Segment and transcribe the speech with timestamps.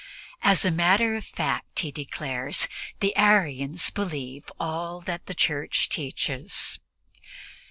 [0.41, 2.67] As a matter of fact, he declares,
[3.01, 6.79] the Arians believe all that the Church teaches.